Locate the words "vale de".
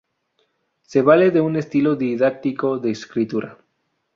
1.03-1.41